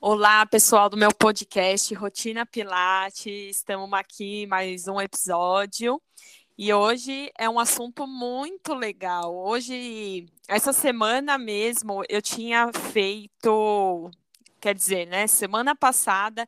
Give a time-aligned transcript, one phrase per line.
[0.00, 3.56] Olá, pessoal do meu podcast Rotina Pilates.
[3.56, 6.00] Estamos aqui mais um episódio.
[6.58, 9.34] E hoje é um assunto muito legal.
[9.34, 14.10] Hoje, essa semana mesmo, eu tinha feito,
[14.60, 16.46] quer dizer, né, semana passada,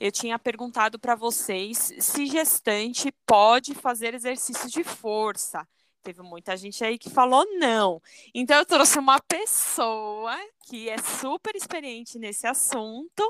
[0.00, 5.66] eu tinha perguntado para vocês se gestante pode fazer exercício de força.
[6.04, 8.00] Teve muita gente aí que falou não.
[8.34, 10.36] Então eu trouxe uma pessoa
[10.66, 13.22] que é super experiente nesse assunto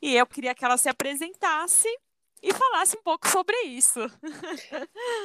[0.00, 1.88] e eu queria que ela se apresentasse
[2.44, 4.00] e falasse um pouco sobre isso.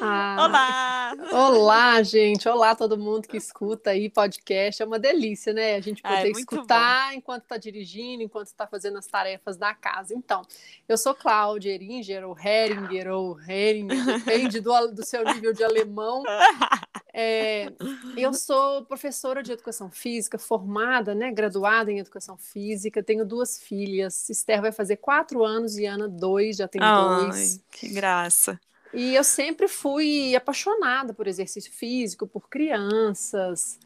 [0.01, 1.13] Ah, Olá!
[1.33, 2.47] Olá, gente!
[2.47, 4.81] Olá, todo mundo que escuta aí podcast.
[4.81, 5.75] É uma delícia, né?
[5.75, 7.17] A gente poder ah, é escutar bom.
[7.17, 10.13] enquanto está dirigindo, enquanto está fazendo as tarefas da casa.
[10.15, 10.43] Então,
[10.87, 16.23] eu sou Cláudia Eringer, ou Heringer, ou Heringer, depende do, do seu nível de alemão.
[17.13, 17.71] É,
[18.15, 23.01] eu sou professora de educação física, formada, né, graduada em educação física.
[23.01, 24.29] Tenho duas filhas.
[24.29, 27.63] Esther vai fazer quatro anos e Ana dois, já tem Ai, dois.
[27.71, 28.59] Que graça.
[28.93, 33.79] E eu sempre fui apaixonada por exercício físico, por crianças.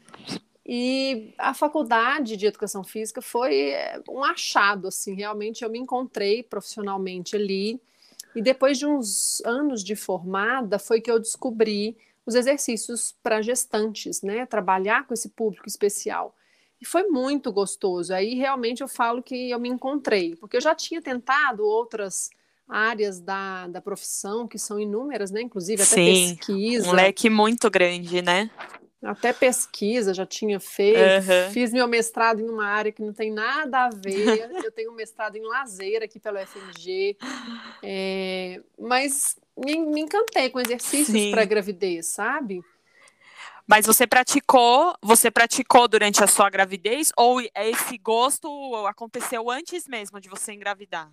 [0.66, 6.42] E a faculdade de educação física foi é, um achado, assim, realmente eu me encontrei
[6.42, 7.80] profissionalmente ali.
[8.34, 14.22] E depois de uns anos de formada, foi que eu descobri os exercícios para gestantes,
[14.22, 14.46] né?
[14.46, 16.34] Trabalhar com esse público especial.
[16.80, 18.12] E foi muito gostoso.
[18.12, 22.30] Aí realmente eu falo que eu me encontrei, porque eu já tinha tentado outras
[22.68, 25.42] áreas da, da profissão, que são inúmeras, né?
[25.42, 26.88] Inclusive até Sim, pesquisa.
[26.88, 28.50] Um leque muito grande, né?
[29.04, 30.98] Até pesquisa já tinha feito.
[30.98, 31.52] Uhum.
[31.52, 34.50] Fiz meu mestrado em uma área que não tem nada a ver.
[34.64, 37.16] eu tenho um mestrado em lazer aqui pelo FMG.
[37.82, 42.62] É, mas me, me encantei com exercícios para gravidez, sabe?
[43.66, 48.48] Mas você praticou, você praticou durante a sua gravidez ou esse gosto
[48.86, 51.10] aconteceu antes mesmo de você engravidar?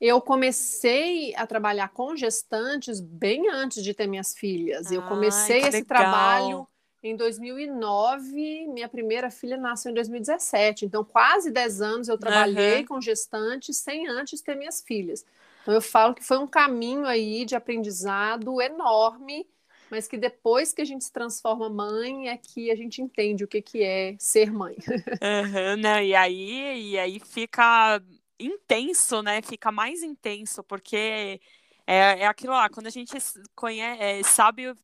[0.00, 4.90] Eu comecei a trabalhar com gestantes bem antes de ter minhas filhas.
[4.90, 5.86] Eu comecei esse legal.
[5.86, 6.69] trabalho
[7.02, 10.84] em 2009, minha primeira filha nasceu em 2017.
[10.84, 12.86] Então, quase 10 anos eu trabalhei uhum.
[12.86, 15.24] com gestantes sem antes ter minhas filhas.
[15.62, 19.46] Então eu falo que foi um caminho aí de aprendizado enorme,
[19.90, 23.48] mas que depois que a gente se transforma mãe é que a gente entende o
[23.48, 24.76] que, que é ser mãe.
[25.22, 26.06] Uhum, né?
[26.06, 28.00] E aí, e aí fica
[28.38, 29.42] intenso, né?
[29.42, 31.40] Fica mais intenso, porque
[31.86, 33.12] é, é aquilo lá, quando a gente
[33.54, 34.74] conhece, é, sabe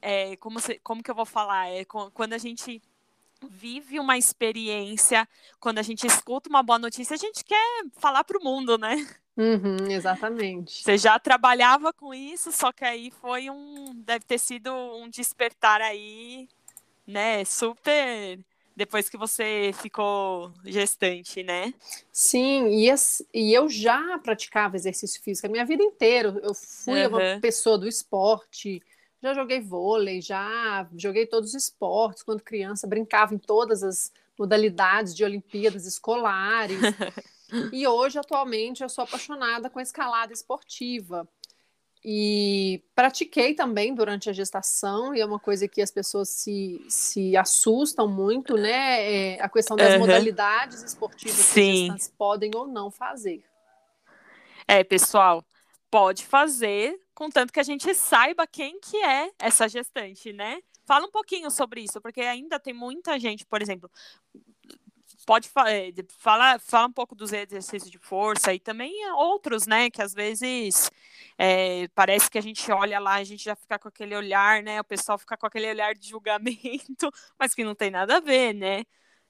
[0.00, 1.68] é, como, se, como que eu vou falar?
[1.68, 2.82] É, quando a gente
[3.48, 5.28] vive uma experiência,
[5.60, 9.06] quando a gente escuta uma boa notícia, a gente quer falar para o mundo, né?
[9.36, 10.82] Uhum, exatamente.
[10.82, 13.94] Você já trabalhava com isso, só que aí foi um.
[14.04, 16.48] Deve ter sido um despertar aí,
[17.06, 17.44] né?
[17.44, 18.40] Super.
[18.74, 21.74] Depois que você ficou gestante, né?
[22.12, 22.88] Sim, e,
[23.34, 26.36] e eu já praticava exercício físico a minha vida inteira.
[26.42, 27.08] Eu fui uhum.
[27.08, 28.80] uma pessoa do esporte,
[29.22, 32.22] já joguei vôlei, já joguei todos os esportes.
[32.22, 36.78] Quando criança, brincava em todas as modalidades de Olimpíadas escolares.
[37.72, 41.28] e hoje, atualmente, eu sou apaixonada com a escalada esportiva.
[42.04, 47.36] E pratiquei também durante a gestação, e é uma coisa que as pessoas se, se
[47.36, 49.34] assustam muito, né?
[49.34, 50.00] É a questão das uhum.
[50.00, 51.54] modalidades esportivas Sim.
[51.54, 53.42] que as gestantes podem ou não fazer.
[54.66, 55.44] É, pessoal,
[55.90, 60.62] pode fazer, contanto que a gente saiba quem que é essa gestante, né?
[60.86, 63.90] Fala um pouquinho sobre isso, porque ainda tem muita gente, por exemplo,
[65.26, 69.90] pode é, falar fala um pouco dos exercícios de força e também outros, né?
[69.90, 70.92] Que às vezes
[71.36, 74.80] é, parece que a gente olha lá, a gente já fica com aquele olhar, né?
[74.80, 78.54] O pessoal fica com aquele olhar de julgamento, mas que não tem nada a ver,
[78.54, 78.84] né?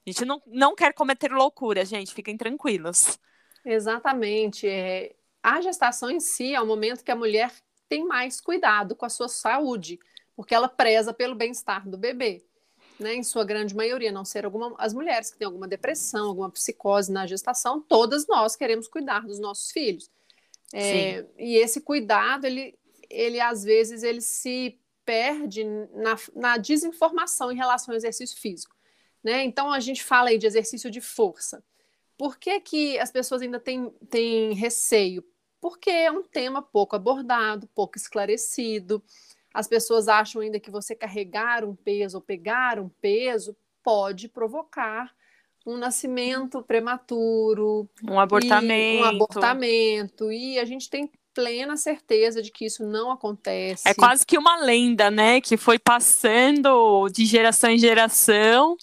[0.05, 3.19] A gente não, não quer cometer loucura, gente, fiquem tranquilos.
[3.65, 4.67] Exatamente.
[4.67, 7.51] É, a gestação em si é o momento que a mulher
[7.89, 9.99] tem mais cuidado com a sua saúde,
[10.35, 12.45] porque ela preza pelo bem-estar do bebê.
[12.99, 16.49] Né, em sua grande maioria, não ser alguma, as mulheres que têm alguma depressão, alguma
[16.49, 20.11] psicose na gestação, todas nós queremos cuidar dos nossos filhos.
[20.73, 22.77] É, e esse cuidado, ele,
[23.09, 28.75] ele às vezes ele se perde na, na desinformação em relação ao exercício físico.
[29.23, 29.43] Né?
[29.43, 31.63] Então a gente fala aí de exercício de força.
[32.17, 35.23] Por que, que as pessoas ainda têm, têm receio?
[35.61, 39.03] Porque é um tema pouco abordado, pouco esclarecido.
[39.53, 45.11] As pessoas acham ainda que você carregar um peso ou pegar um peso pode provocar
[45.65, 49.03] um nascimento prematuro, um abortamento.
[49.03, 50.31] um abortamento.
[50.31, 53.87] E a gente tem plena certeza de que isso não acontece.
[53.87, 55.39] É quase que uma lenda, né?
[55.39, 58.77] Que foi passando de geração em geração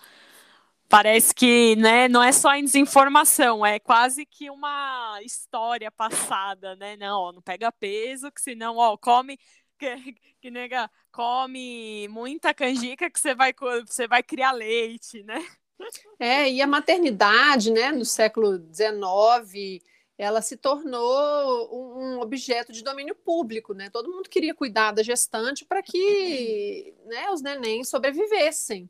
[0.89, 6.97] parece que né, não é só em desinformação, é quase que uma história passada, né?
[6.97, 9.39] Não, ó, não pega peso, que senão, ó, come
[9.79, 13.55] que, que nega, come muita canjica que você vai,
[13.87, 15.45] você vai criar leite, né?
[16.19, 19.83] É, e a maternidade, né, no século XIX,
[20.17, 23.91] ela se tornou um objeto de domínio público, né?
[23.91, 28.89] Todo mundo queria cuidar da gestante para que né, os nenéns sobrevivessem.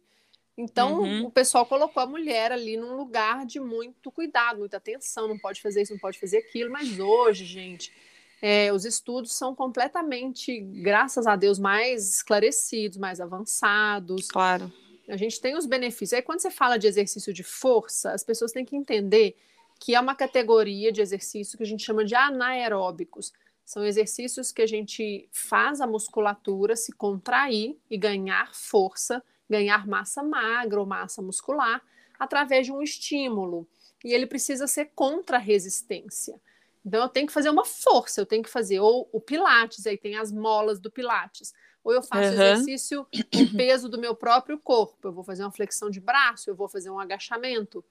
[0.56, 1.26] Então, uhum.
[1.26, 5.60] o pessoal colocou a mulher ali num lugar de muito cuidado, muita atenção, não pode
[5.60, 7.92] fazer isso, não pode fazer aquilo, mas hoje, gente,
[8.40, 14.28] é, os estudos são completamente, graças a Deus, mais esclarecidos, mais avançados.
[14.28, 14.72] Claro.
[15.08, 16.14] A gente tem os benefícios.
[16.14, 19.36] Aí, quando você fala de exercício de força, as pessoas têm que entender
[19.78, 23.32] que é uma categoria de exercício que a gente chama de anaeróbicos.
[23.64, 30.22] São exercícios que a gente faz a musculatura se contrair e ganhar força, ganhar massa
[30.22, 31.82] magra ou massa muscular
[32.19, 33.66] através de um estímulo.
[34.04, 36.40] E ele precisa ser contra resistência.
[36.84, 39.98] Então eu tenho que fazer uma força, eu tenho que fazer ou o pilates, aí
[39.98, 41.52] tem as molas do pilates,
[41.82, 42.34] ou eu faço uhum.
[42.34, 46.54] exercício com peso do meu próprio corpo, eu vou fazer uma flexão de braço, eu
[46.54, 47.84] vou fazer um agachamento,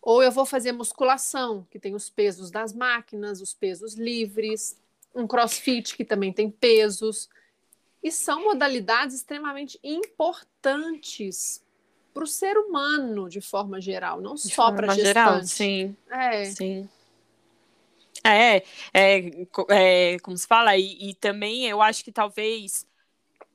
[0.00, 4.78] ou eu vou fazer musculação, que tem os pesos das máquinas, os pesos livres,
[5.14, 7.28] um crossfit que também tem pesos.
[8.02, 11.62] E são modalidades extremamente importantes
[12.12, 15.06] para o ser humano de forma geral, não de só para gestante.
[15.06, 15.96] Geral, sim.
[16.10, 16.44] É.
[16.46, 16.88] Sim.
[18.24, 18.62] É,
[18.92, 22.86] é, é, como se fala, e, e, também eu acho que talvez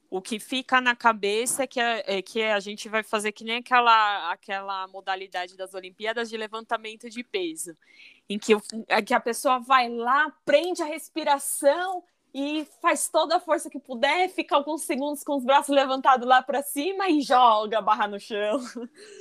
[0.10, 3.44] o que fica na cabeça é que, a, é que a gente vai fazer que
[3.44, 7.78] nem aquela, aquela modalidade das Olimpíadas de levantamento de peso,
[8.28, 8.54] em que,
[8.88, 12.04] é que a pessoa vai lá, prende a respiração
[12.38, 16.44] e faz toda a força que puder, fica alguns segundos com os braços levantados lá
[16.44, 18.60] para cima e joga a barra no chão.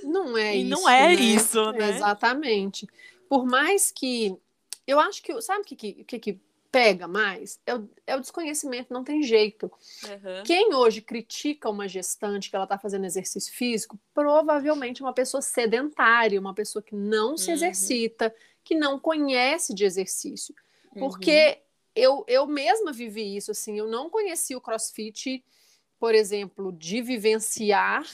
[0.03, 0.71] Não é e isso.
[0.71, 1.15] Não é né?
[1.15, 1.91] isso, né?
[1.91, 2.89] Exatamente.
[3.29, 4.37] Por mais que
[4.85, 6.41] eu acho que, sabe o que, que, que,
[6.73, 7.61] pega mais?
[7.65, 9.71] É o, é o, desconhecimento, não tem jeito.
[10.03, 10.43] Uhum.
[10.45, 15.41] Quem hoje critica uma gestante que ela está fazendo exercício físico, provavelmente é uma pessoa
[15.41, 17.55] sedentária, uma pessoa que não se uhum.
[17.55, 18.35] exercita,
[18.65, 20.53] que não conhece de exercício.
[20.99, 21.64] Porque uhum.
[21.95, 25.45] Eu, eu mesma vivi isso, assim, eu não conhecia o crossfit,
[25.99, 28.05] por exemplo, de vivenciar,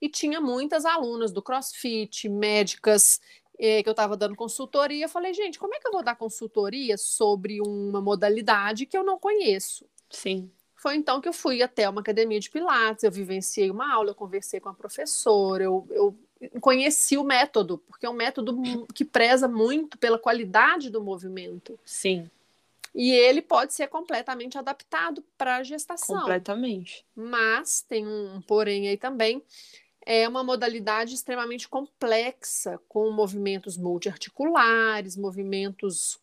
[0.00, 3.20] e tinha muitas alunas do crossfit, médicas
[3.58, 6.14] é, que eu estava dando consultoria, eu falei, gente, como é que eu vou dar
[6.14, 9.84] consultoria sobre uma modalidade que eu não conheço?
[10.10, 10.50] Sim.
[10.76, 14.14] Foi então que eu fui até uma academia de Pilates, eu vivenciei uma aula, eu
[14.14, 16.16] conversei com a professora, eu, eu
[16.60, 21.76] conheci o método, porque é um método que preza muito pela qualidade do movimento.
[21.84, 22.30] Sim.
[22.94, 26.20] E ele pode ser completamente adaptado para a gestação.
[26.20, 27.04] Completamente.
[27.14, 29.42] Mas tem um porém aí também,
[30.04, 36.18] é uma modalidade extremamente complexa, com movimentos multiarticulares, movimentos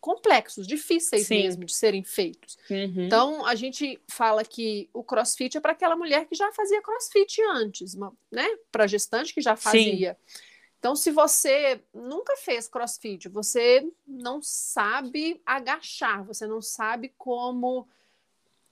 [0.00, 1.42] complexos, difíceis Sim.
[1.42, 2.56] mesmo de serem feitos.
[2.70, 3.06] Uhum.
[3.06, 7.42] Então, a gente fala que o crossfit é para aquela mulher que já fazia crossfit
[7.42, 7.96] antes,
[8.30, 8.46] né?
[8.70, 10.16] Para gestante que já fazia.
[10.24, 10.40] Sim.
[10.78, 17.88] Então, se você nunca fez crossfit, você não sabe agachar, você não sabe como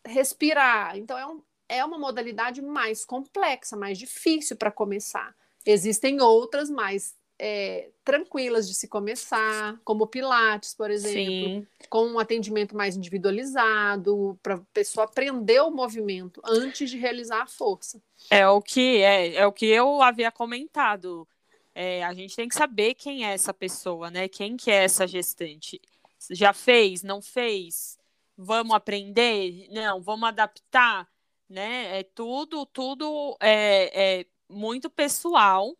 [0.06, 0.96] respirar.
[0.96, 5.34] Então, é um, é uma modalidade mais complexa, mais difícil para começar.
[5.66, 11.66] Existem outras mais é, tranquilas de se começar, como Pilates, por exemplo, Sim.
[11.88, 17.46] com um atendimento mais individualizado, para a pessoa aprender o movimento antes de realizar a
[17.46, 18.00] força.
[18.30, 21.26] É o que é, é o que eu havia comentado.
[21.74, 24.28] É, a gente tem que saber quem é essa pessoa, né?
[24.28, 25.80] Quem que é essa gestante?
[26.30, 27.02] Já fez?
[27.02, 27.98] Não fez?
[28.36, 29.68] Vamos aprender?
[29.70, 31.08] Não, vamos adaptar?
[31.48, 32.00] né?
[32.00, 35.76] É tudo, tudo é, é muito pessoal.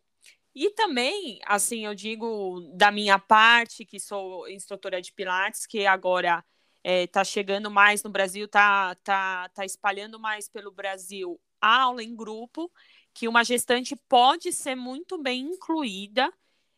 [0.55, 6.43] E também, assim, eu digo da minha parte, que sou instrutora de Pilates, que agora
[6.83, 12.03] está é, chegando mais no Brasil, está tá, tá espalhando mais pelo Brasil a aula
[12.03, 12.71] em grupo,
[13.15, 16.31] que uma gestante pode ser muito bem incluída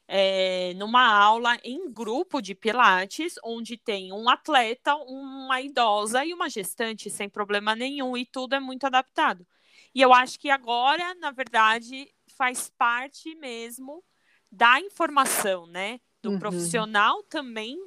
[0.08, 6.48] é, numa aula em grupo de Pilates, onde tem um atleta, uma idosa e uma
[6.48, 9.46] gestante sem problema nenhum, e tudo é muito adaptado.
[9.94, 14.04] E eu acho que agora, na verdade, faz parte mesmo
[14.52, 16.00] da informação, né?
[16.22, 16.40] Do uhum.
[16.40, 17.78] profissional também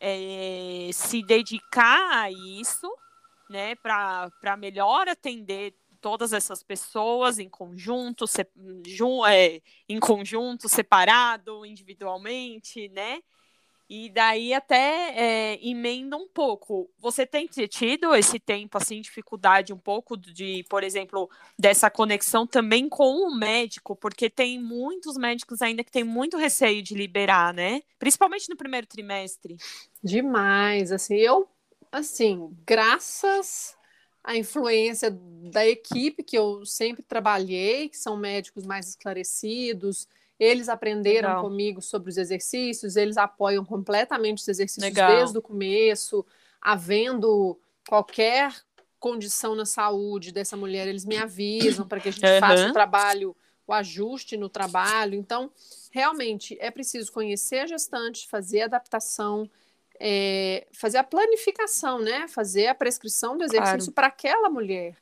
[0.00, 2.92] é, se dedicar a isso,
[3.48, 3.76] né?
[3.76, 8.44] Para melhor atender todas essas pessoas em conjunto, se,
[8.84, 13.20] jun, é, em conjunto, separado, individualmente, né?
[13.88, 16.90] E daí até é, emenda um pouco.
[16.98, 22.88] Você tem tido esse tempo, assim, dificuldade um pouco de, por exemplo, dessa conexão também
[22.88, 27.82] com o médico, porque tem muitos médicos ainda que têm muito receio de liberar, né?
[27.98, 29.56] Principalmente no primeiro trimestre.
[30.02, 31.46] Demais, assim, eu,
[31.92, 33.76] assim, graças
[34.22, 35.10] à influência
[35.50, 40.06] da equipe que eu sempre trabalhei, que são médicos mais esclarecidos,
[40.38, 41.44] eles aprenderam Legal.
[41.44, 45.16] comigo sobre os exercícios, eles apoiam completamente os exercícios Legal.
[45.16, 46.24] desde o começo,
[46.60, 48.54] havendo qualquer
[48.98, 52.40] condição na saúde dessa mulher, eles me avisam para que a gente uhum.
[52.40, 53.36] faça o trabalho,
[53.66, 55.14] o ajuste no trabalho.
[55.14, 55.50] Então,
[55.90, 59.50] realmente é preciso conhecer a gestante, fazer a adaptação,
[60.04, 62.26] é, fazer a planificação, né?
[62.26, 63.92] Fazer a prescrição do exercício claro.
[63.92, 64.96] para aquela mulher.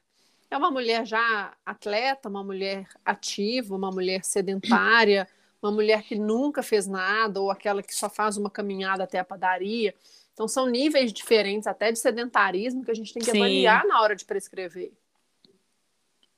[0.51, 5.27] É uma mulher já atleta, uma mulher ativa, uma mulher sedentária,
[5.63, 9.25] uma mulher que nunca fez nada, ou aquela que só faz uma caminhada até a
[9.25, 9.95] padaria.
[10.35, 13.39] Então, são níveis diferentes, até de sedentarismo, que a gente tem que Sim.
[13.39, 14.93] avaliar na hora de prescrever.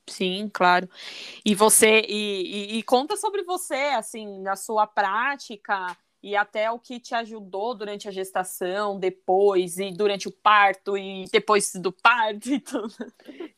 [0.08, 0.88] Sim, claro.
[1.44, 6.78] E você, e, e, e conta sobre você, assim, na sua prática, e até o
[6.78, 12.48] que te ajudou durante a gestação, depois, e durante o parto, e depois do parto
[12.48, 12.94] e tudo.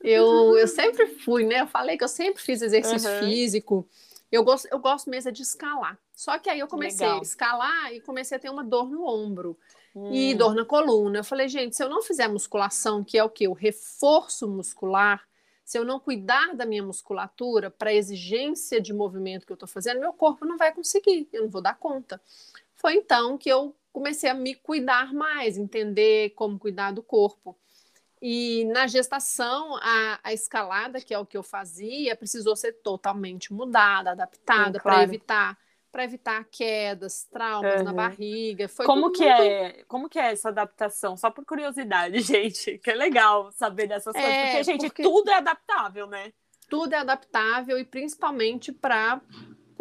[0.03, 1.61] Eu, eu sempre fui, né?
[1.61, 3.21] Eu falei que eu sempre fiz exercício uhum.
[3.21, 3.89] físico.
[4.33, 5.99] Eu gosto, eu gosto mesmo é de escalar.
[6.15, 7.21] Só que aí eu comecei Legal.
[7.21, 9.59] a escalar e comecei a ter uma dor no ombro.
[9.95, 10.13] Hum.
[10.13, 11.19] E dor na coluna.
[11.19, 13.47] Eu falei, gente, se eu não fizer musculação, que é o que?
[13.47, 15.23] O reforço muscular,
[15.65, 19.69] se eu não cuidar da minha musculatura para a exigência de movimento que eu estou
[19.69, 22.21] fazendo, meu corpo não vai conseguir, eu não vou dar conta.
[22.85, 27.59] Foi então que eu comecei a me cuidar mais, entender como cuidar do corpo.
[28.21, 33.55] E na gestação, a, a escalada, que é o que eu fazia, precisou ser totalmente
[33.55, 34.83] mudada, adaptada claro.
[34.83, 35.59] para evitar
[35.91, 37.85] para evitar quedas, traumas uhum.
[37.85, 38.69] na barriga.
[38.69, 39.43] Foi como que muito...
[39.43, 39.85] é?
[39.89, 41.17] Como que é essa adaptação?
[41.17, 45.03] Só por curiosidade, gente, que é legal saber dessas é, coisas, porque gente, porque...
[45.03, 46.35] tudo é adaptável, né?
[46.69, 49.23] Tudo é adaptável e principalmente para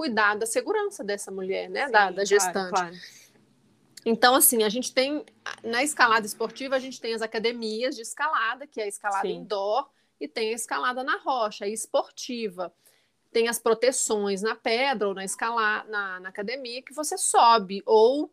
[0.04, 2.70] cuidar da segurança dessa mulher, né, Sim, da, da, gestante.
[2.70, 2.96] Claro, claro.
[4.06, 5.26] Então, assim, a gente tem
[5.64, 9.36] na escalada esportiva a gente tem as academias de escalada, que é a escalada Sim.
[9.36, 12.74] indoor, e tem a escalada na rocha, esportiva
[13.34, 18.32] tem as proteções na pedra ou na escalar na, na academia que você sobe ou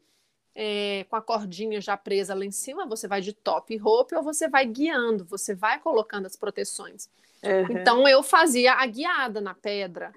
[0.55, 4.23] é, com a cordinha já presa lá em cima, você vai de top rope ou
[4.23, 7.09] você vai guiando, você vai colocando as proteções.
[7.43, 7.79] Uhum.
[7.79, 10.13] Então eu fazia a guiada na pedra.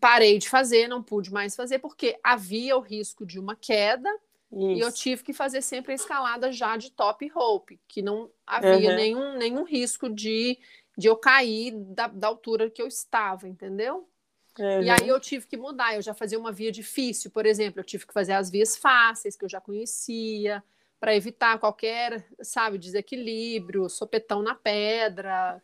[0.00, 4.08] Parei de fazer, não pude mais fazer, porque havia o risco de uma queda
[4.52, 4.72] Isso.
[4.72, 8.90] e eu tive que fazer sempre a escalada já de top rope, que não havia
[8.90, 8.96] uhum.
[8.96, 10.58] nenhum, nenhum risco de,
[10.98, 14.08] de eu cair da, da altura que eu estava, entendeu?
[14.58, 14.82] Uhum.
[14.82, 17.84] E aí eu tive que mudar, eu já fazia uma via difícil, por exemplo, eu
[17.84, 20.62] tive que fazer as vias fáceis, que eu já conhecia,
[21.00, 25.62] para evitar qualquer, sabe, desequilíbrio, sopetão na pedra.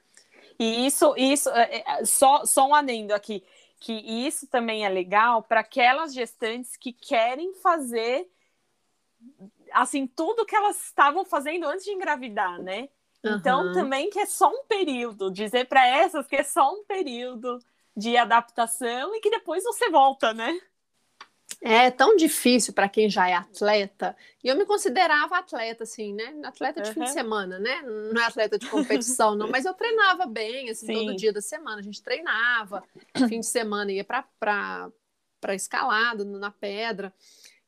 [0.59, 3.45] E isso, isso é, é, só, só um adendo aqui,
[3.79, 8.29] que isso também é legal para aquelas gestantes que querem fazer
[9.73, 12.89] assim tudo que elas estavam fazendo antes de engravidar, né?
[13.23, 17.59] Então também que é só um período, dizer para essas que é só um período
[17.97, 20.61] de adaptação e que depois você volta, né?
[21.63, 24.17] É tão difícil para quem já é atleta.
[24.43, 26.35] E eu me considerava atleta, assim, né?
[26.45, 26.95] Atleta de uhum.
[26.95, 27.83] fim de semana, né?
[27.83, 29.49] Não é atleta de competição, não.
[29.49, 30.95] Mas eu treinava bem, assim, Sim.
[30.95, 31.79] todo dia da semana.
[31.79, 32.83] A gente treinava.
[33.29, 34.93] Fim de semana ia para
[35.51, 37.13] escalada, na pedra.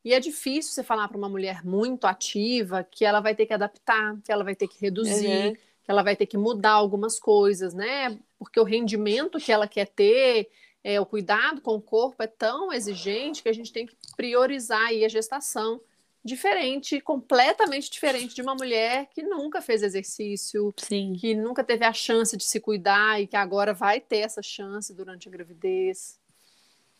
[0.04, 3.54] E é difícil você falar para uma mulher muito ativa que ela vai ter que
[3.54, 5.54] adaptar, que ela vai ter que reduzir, uhum.
[5.54, 8.18] que ela vai ter que mudar algumas coisas, né?
[8.38, 10.48] porque o rendimento que ela quer ter,
[10.88, 14.86] é, o cuidado com o corpo é tão exigente que a gente tem que priorizar
[14.86, 15.82] aí a gestação
[16.24, 21.12] diferente, completamente diferente de uma mulher que nunca fez exercício, Sim.
[21.12, 24.94] que nunca teve a chance de se cuidar e que agora vai ter essa chance
[24.94, 26.18] durante a gravidez.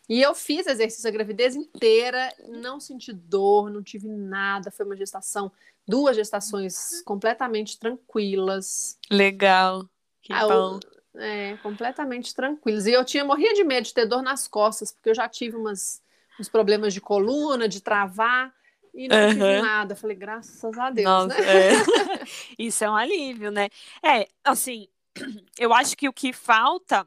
[0.07, 4.97] E eu fiz exercício a gravidez inteira, não senti dor, não tive nada, foi uma
[4.97, 5.51] gestação,
[5.87, 8.99] duas gestações completamente tranquilas.
[9.11, 9.89] Legal.
[10.21, 10.79] Que bom.
[11.19, 12.87] É, completamente tranquilos.
[12.87, 15.57] E eu tinha morria de medo de ter dor nas costas, porque eu já tive
[15.57, 16.01] umas,
[16.39, 18.55] uns problemas de coluna, de travar,
[18.95, 19.29] e não uhum.
[19.31, 19.97] tive nada.
[19.97, 21.69] Falei, graças a Deus, Nossa, né?
[21.69, 21.71] É.
[22.59, 23.69] Isso é um alívio, né?
[24.03, 24.89] É, assim,
[25.59, 27.07] eu acho que o que falta.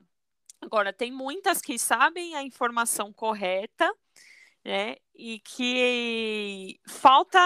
[0.62, 3.91] Agora, tem muitas que sabem a informação correta,
[4.63, 4.96] né?
[5.15, 7.39] E que falta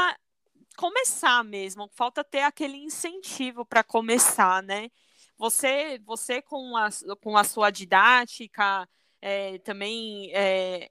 [0.75, 4.89] começar mesmo, falta ter aquele incentivo para começar, né?
[5.37, 6.89] Você, você com, a,
[7.21, 8.87] com a sua didática,
[9.21, 10.89] é, também é,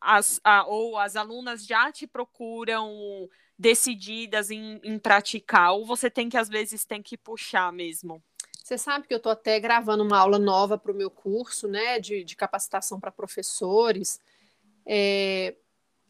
[0.00, 6.28] as, a, ou as alunas já te procuram decididas em, em praticar, ou você tem
[6.28, 8.22] que, às vezes, tem que puxar mesmo?
[8.62, 12.00] Você sabe que eu estou até gravando uma aula nova para o meu curso, né,
[12.00, 14.20] de, de capacitação para professores.
[14.84, 15.54] É,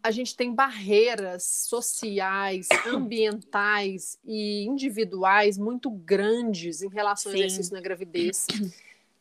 [0.07, 7.81] a gente tem barreiras sociais, ambientais e individuais muito grandes em relação ao exercício na
[7.81, 8.47] gravidez.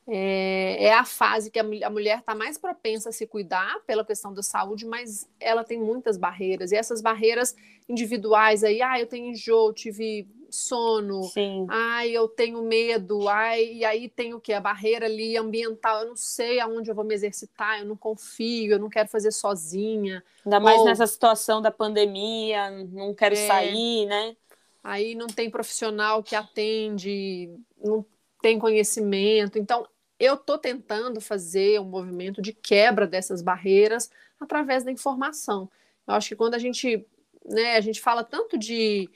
[0.07, 4.05] É, é, a fase que a, a mulher está mais propensa a se cuidar pela
[4.05, 6.71] questão da saúde, mas ela tem muitas barreiras.
[6.71, 7.55] E essas barreiras
[7.89, 11.65] individuais aí, ah, eu tenho enjoo, tive sono, Sim.
[11.69, 14.53] ai, eu tenho medo, ai, e aí tem o que?
[14.53, 18.73] A barreira ali ambiental, eu não sei aonde eu vou me exercitar, eu não confio,
[18.73, 20.23] eu não quero fazer sozinha.
[20.45, 20.85] Ainda mais Ou...
[20.85, 23.47] nessa situação da pandemia, não quero é...
[23.47, 24.35] sair, né?
[24.83, 27.49] Aí não tem profissional que atende,
[27.83, 28.05] não
[28.41, 29.57] tem conhecimento.
[29.57, 29.87] Então,
[30.19, 34.09] eu estou tentando fazer um movimento de quebra dessas barreiras
[34.39, 35.69] através da informação.
[36.07, 37.05] Eu acho que quando a gente,
[37.45, 39.09] né, a gente fala tanto de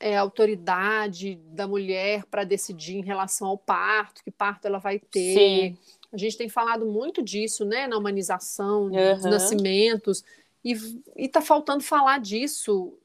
[0.00, 5.34] é, autoridade da mulher para decidir em relação ao parto, que parto ela vai ter.
[5.34, 5.78] Sim.
[6.12, 9.14] A gente tem falado muito disso, né, na humanização uhum.
[9.14, 10.24] dos nascimentos,
[10.64, 10.76] e
[11.16, 12.98] está faltando falar disso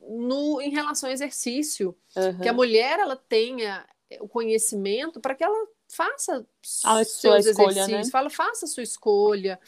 [0.00, 2.38] no, em relação ao exercício, uhum.
[2.38, 3.86] que a mulher ela tenha
[4.20, 6.46] o conhecimento para que ela faça
[6.84, 8.10] a seus escolha, exercícios, né?
[8.10, 9.58] fala, faça a sua escolha.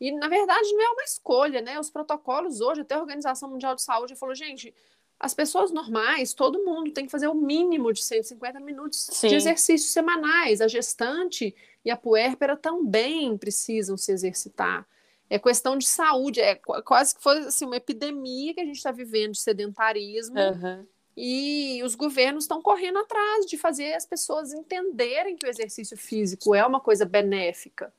[0.00, 1.78] E, na verdade, não é uma escolha, né?
[1.78, 4.74] Os protocolos hoje, até a Organização Mundial de Saúde falou, gente,
[5.20, 9.28] as pessoas normais, todo mundo tem que fazer o mínimo de 150 minutos Sim.
[9.28, 10.62] de exercícios semanais.
[10.62, 14.88] A gestante e a puérpera também precisam se exercitar.
[15.28, 18.90] É questão de saúde, é quase que foi assim, uma epidemia que a gente está
[18.90, 20.40] vivendo de sedentarismo.
[20.40, 20.86] Uhum.
[21.14, 26.54] E os governos estão correndo atrás de fazer as pessoas entenderem que o exercício físico
[26.54, 27.92] é uma coisa benéfica.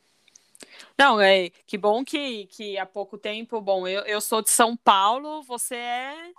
[0.97, 4.75] Não, é que bom que, que há pouco tempo, bom, eu, eu sou de São
[4.75, 6.31] Paulo, você é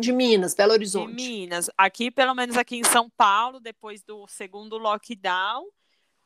[0.00, 1.14] de Minas, Belo Horizonte.
[1.14, 1.70] De Minas.
[1.76, 5.66] Aqui, pelo menos aqui em São Paulo, depois do segundo lockdown,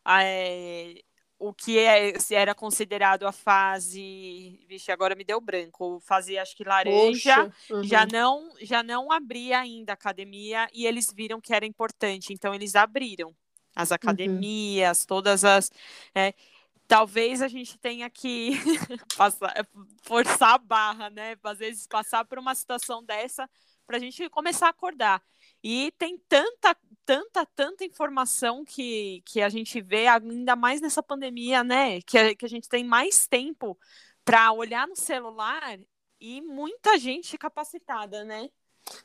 [0.07, 1.03] é,
[1.39, 6.65] o que é, era considerado a fase, vixe, agora me deu branco, fazia acho que
[6.65, 7.83] laranja, uhum.
[7.85, 12.55] já não já não abria ainda a academia e eles viram que era importante, então
[12.55, 13.35] eles abriram
[13.75, 13.97] as uhum.
[13.97, 15.07] academias, uhum.
[15.07, 15.71] todas as
[16.15, 16.33] é,
[16.87, 18.53] talvez a gente tenha que
[19.17, 19.55] passar,
[20.03, 21.37] forçar a barra, né?
[21.43, 23.49] Às vezes passar por uma situação dessa
[23.87, 25.23] para a gente começar a acordar.
[25.63, 31.63] E tem tanta, tanta, tanta informação que, que a gente vê, ainda mais nessa pandemia,
[31.63, 32.01] né?
[32.03, 33.79] Que a, que a gente tem mais tempo
[34.25, 35.79] para olhar no celular
[36.21, 38.49] e muita gente capacitada, né?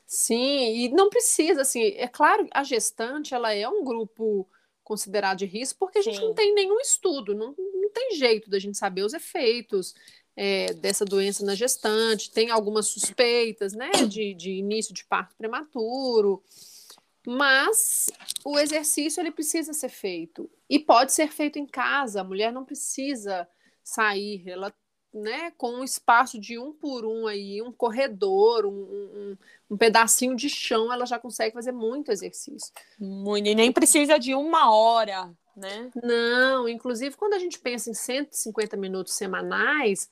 [0.06, 4.48] Sim, e não precisa, assim, é claro, a gestante, ela é um grupo
[4.90, 8.58] considerado de risco porque a gente não tem nenhum estudo, não, não tem jeito da
[8.58, 9.94] gente saber os efeitos,
[10.36, 16.42] é, dessa doença na gestante, tem algumas suspeitas, né, de, de início de parto prematuro,
[17.24, 18.06] mas
[18.44, 22.20] o exercício ele precisa ser feito e pode ser feito em casa.
[22.20, 23.46] A mulher não precisa
[23.84, 24.74] sair, ela,
[25.12, 29.36] né, com um espaço de um por um aí, um corredor, um, um,
[29.70, 32.72] um pedacinho de chão, ela já consegue fazer muito exercício.
[32.98, 35.90] Muito, e nem precisa de uma hora, né?
[36.02, 40.08] Não, inclusive quando a gente pensa em 150 minutos semanais,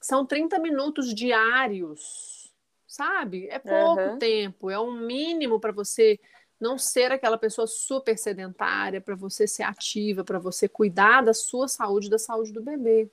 [0.00, 2.52] são 30 minutos diários,
[2.86, 3.46] sabe?
[3.48, 4.18] É pouco uhum.
[4.18, 6.18] tempo, é um mínimo para você
[6.60, 11.66] não ser aquela pessoa super sedentária, para você ser ativa, para você cuidar da sua
[11.66, 13.10] saúde, da saúde do bebê.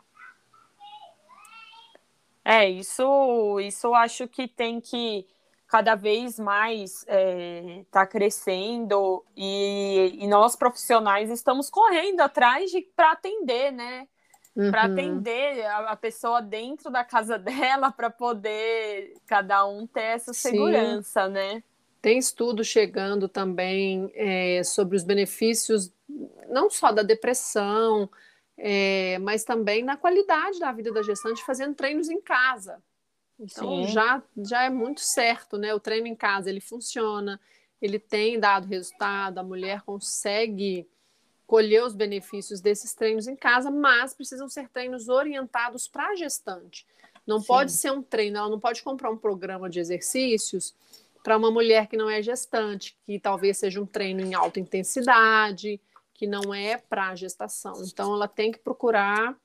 [2.50, 5.28] É, isso, isso eu acho que tem que
[5.68, 13.12] cada vez mais está é, tá crescendo e, e, nós profissionais estamos correndo atrás para
[13.12, 14.08] atender, né?
[14.56, 14.72] uhum.
[14.72, 20.34] para atender a, a, pessoa dentro da casa dela para poder cada um ter essa
[20.34, 21.34] segurança, Sim.
[21.34, 21.64] né?
[22.02, 25.94] Tem estudo chegando também é, sobre os benefícios
[26.50, 28.10] não só da depressão,
[28.62, 32.82] é, mas também na qualidade da vida da gestante fazendo treinos em casa.
[33.40, 35.74] Então já, já é muito certo, né?
[35.74, 37.40] O treino em casa ele funciona,
[37.82, 40.86] ele tem dado resultado, a mulher consegue
[41.48, 46.86] colher os benefícios desses treinos em casa, mas precisam ser treinos orientados para a gestante.
[47.26, 47.48] Não Sim.
[47.48, 50.76] pode ser um treino, ela não pode comprar um programa de exercícios
[51.24, 55.80] para uma mulher que não é gestante, que talvez seja um treino em alta intensidade,
[56.20, 57.82] que não é para a gestação.
[57.86, 59.38] Então, ela tem que procurar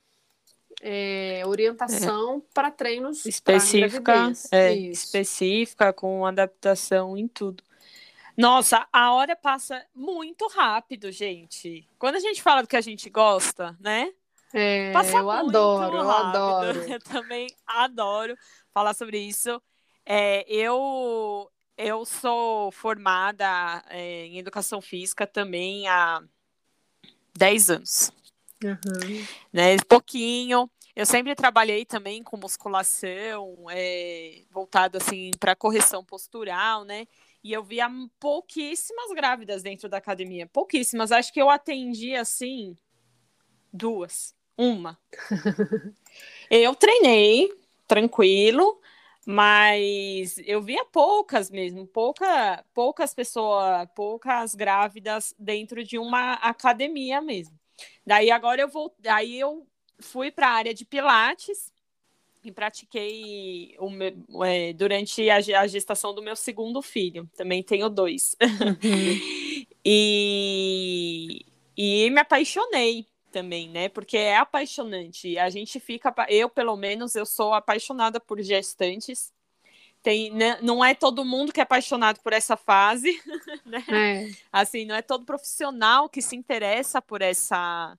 [0.83, 2.53] é, orientação é.
[2.53, 7.63] para treinos específica, é, específica, com adaptação em tudo.
[8.37, 11.89] Nossa, a hora passa muito rápido, gente.
[11.97, 14.13] Quando a gente fala do que a gente gosta, né?
[14.53, 16.81] É, Passa eu adoro, eu adoro.
[16.91, 18.37] Eu também adoro
[18.73, 19.63] falar sobre isso.
[20.05, 23.47] É, eu, eu sou formada
[23.89, 26.21] é, em educação física também há
[27.37, 28.13] 10 anos.
[28.63, 29.27] Uhum.
[29.53, 30.71] Né, pouquinho.
[30.97, 37.07] Eu sempre trabalhei também com musculação, é, voltado assim para correção postural, né?
[37.43, 37.89] E eu via
[38.21, 41.11] pouquíssimas grávidas dentro da academia, pouquíssimas.
[41.11, 42.77] Acho que eu atendi assim
[43.73, 44.97] duas, uma.
[46.49, 47.51] eu treinei
[47.89, 48.81] tranquilo,
[49.27, 57.59] mas eu via poucas mesmo, pouca, poucas pessoas, poucas grávidas dentro de uma academia mesmo.
[58.07, 59.67] Daí agora eu vou, aí eu
[59.99, 61.73] fui para a área de pilates
[62.45, 67.29] e pratiquei meu, é, durante a, a, gestação do meu segundo filho.
[67.35, 68.37] Também tenho dois.
[68.43, 69.67] Uhum.
[69.85, 73.89] e, e me apaixonei também, né?
[73.89, 75.37] Porque é apaixonante.
[75.37, 79.33] A gente fica, eu pelo menos, eu sou apaixonada por gestantes.
[80.01, 83.21] Tem, né, não é todo mundo que é apaixonado por essa fase,
[83.67, 83.85] né?
[83.89, 84.31] É.
[84.53, 87.99] Assim, não é todo profissional que se interessa por essa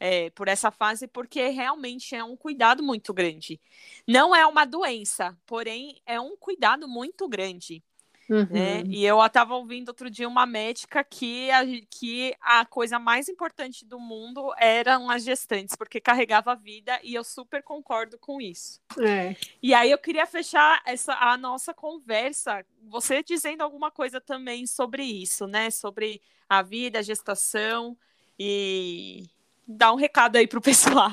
[0.00, 3.60] é, por essa fase, porque realmente é um cuidado muito grande.
[4.08, 7.84] Não é uma doença, porém é um cuidado muito grande.
[8.32, 8.46] Uhum.
[8.50, 8.82] Né?
[8.86, 13.84] E eu estava ouvindo outro dia uma médica que a, que a coisa mais importante
[13.84, 18.80] do mundo eram as gestantes, porque carregava a vida, e eu super concordo com isso.
[18.98, 19.36] É.
[19.62, 25.02] E aí eu queria fechar essa, a nossa conversa, você dizendo alguma coisa também sobre
[25.02, 25.70] isso, né?
[25.70, 27.96] Sobre a vida, a gestação
[28.38, 29.28] e,
[29.68, 31.12] dar um recado aí para o pessoal.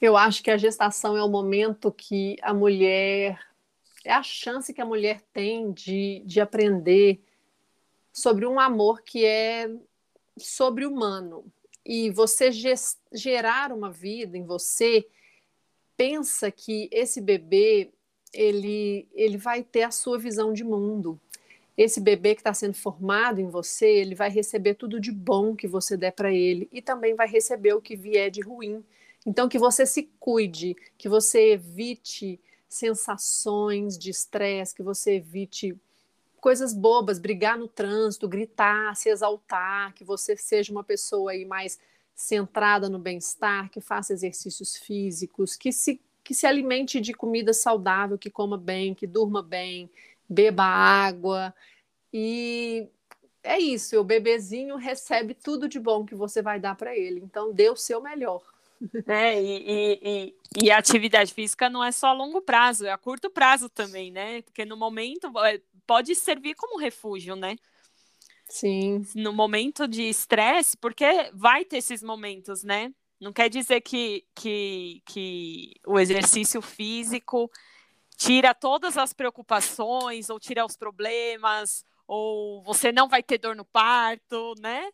[0.00, 3.38] Eu acho que a gestação é o momento que a mulher.
[4.04, 7.20] É a chance que a mulher tem de, de aprender
[8.12, 9.70] sobre um amor que é
[10.36, 11.44] sobre-humano.
[11.84, 12.50] E você
[13.12, 15.06] gerar uma vida em você,
[15.96, 17.90] pensa que esse bebê
[18.32, 21.20] ele, ele vai ter a sua visão de mundo
[21.76, 25.66] esse bebê que está sendo formado em você, ele vai receber tudo de bom que
[25.66, 28.84] você der para ele e também vai receber o que vier de ruim.
[29.26, 32.38] Então, que você se cuide, que você evite
[32.74, 35.76] sensações de estresse, que você evite
[36.40, 41.78] coisas bobas, brigar no trânsito, gritar, se exaltar, que você seja uma pessoa aí mais
[42.14, 48.18] centrada no bem-estar, que faça exercícios físicos, que se, que se alimente de comida saudável,
[48.18, 49.90] que coma bem, que durma bem,
[50.28, 51.54] beba água.
[52.12, 52.88] E
[53.42, 57.20] é isso, o bebezinho recebe tudo de bom que você vai dar para ele.
[57.20, 58.53] Então, dê o seu melhor.
[59.06, 62.98] É, e, e, e, a atividade física não é só a longo prazo, é a
[62.98, 64.42] curto prazo também, né?
[64.42, 67.56] Porque no momento é, pode servir como refúgio, né?
[68.48, 69.06] Sim.
[69.14, 72.92] No momento de estresse, porque vai ter esses momentos, né?
[73.20, 77.50] Não quer dizer que, que, que o exercício físico
[78.16, 83.64] tira todas as preocupações, ou tira os problemas, ou você não vai ter dor no
[83.64, 84.90] parto, né?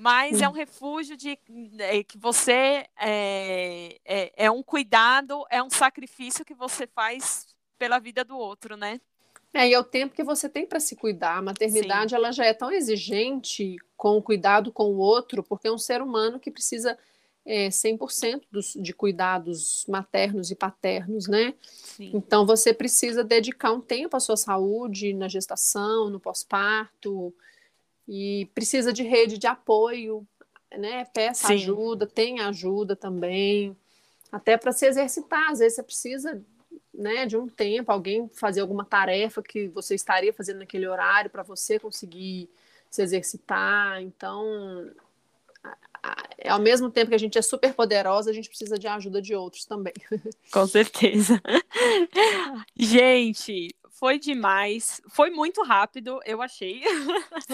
[0.00, 1.36] Mas é um refúgio de
[1.80, 7.98] é, que você é, é, é, um cuidado, é um sacrifício que você faz pela
[7.98, 9.00] vida do outro, né?
[9.52, 11.38] É, e é o tempo que você tem para se cuidar.
[11.38, 15.72] A maternidade ela já é tão exigente com o cuidado com o outro, porque é
[15.72, 16.96] um ser humano que precisa
[17.44, 21.54] é, 100% dos, de cuidados maternos e paternos, né?
[21.60, 22.12] Sim.
[22.14, 27.34] Então você precisa dedicar um tempo à sua saúde na gestação, no pós-parto,
[28.08, 30.26] e precisa de rede de apoio,
[30.76, 31.04] né?
[31.12, 31.54] Peça Sim.
[31.54, 33.76] ajuda, tenha ajuda também,
[34.32, 35.50] até para se exercitar.
[35.50, 36.42] Às vezes você precisa
[36.94, 41.42] né, de um tempo, alguém fazer alguma tarefa que você estaria fazendo naquele horário para
[41.42, 42.48] você conseguir
[42.90, 44.02] se exercitar.
[44.02, 44.90] Então,
[46.46, 49.34] ao mesmo tempo que a gente é super poderosa, a gente precisa de ajuda de
[49.34, 49.94] outros também.
[50.50, 51.40] Com certeza.
[52.76, 53.68] gente,
[53.98, 55.00] foi demais.
[55.08, 56.82] Foi muito rápido, eu achei.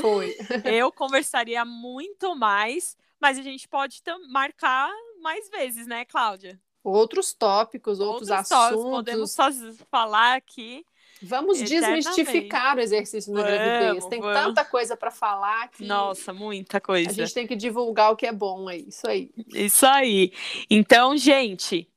[0.01, 0.37] Foi.
[0.65, 4.91] eu conversaria muito mais, mas a gente pode marcar
[5.23, 6.61] mais vezes, né, Cláudia?
[6.83, 8.59] Outros tópicos, outros, outros assuntos.
[8.59, 9.49] Tópicos, podemos só
[9.91, 10.85] falar aqui
[11.23, 14.05] Vamos desmistificar o exercício da gravidez.
[14.07, 14.37] Tem vamos.
[14.37, 15.85] tanta coisa para falar que.
[15.85, 17.09] Nossa, muita coisa.
[17.09, 19.31] A gente tem que divulgar o que é bom, é isso aí.
[19.55, 20.33] Isso aí.
[20.69, 21.89] Então, gente,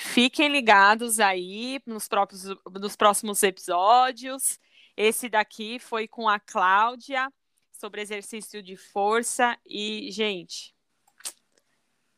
[0.00, 2.44] fiquem ligados aí nos, próprios,
[2.78, 4.58] nos próximos episódios.
[4.96, 7.32] Esse daqui foi com a Cláudia
[7.72, 9.56] sobre exercício de força.
[9.66, 10.74] E, gente,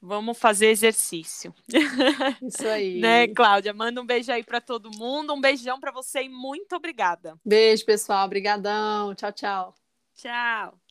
[0.04, 1.54] Vamos fazer exercício.
[2.42, 2.98] Isso aí.
[2.98, 3.72] né, Cláudia?
[3.72, 5.32] Manda um beijo aí para todo mundo.
[5.32, 7.38] Um beijão para você e muito obrigada.
[7.44, 8.26] Beijo, pessoal.
[8.26, 9.14] Obrigadão.
[9.14, 9.74] Tchau, tchau.
[10.16, 10.81] Tchau.